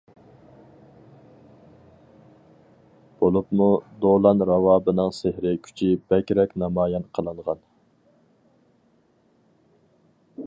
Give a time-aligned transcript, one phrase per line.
[3.19, 3.67] بولۇپمۇ
[4.05, 7.61] دولان راۋابىنىڭ سېھرىي كۈچى بەكرەك نامايان قىلىنغان.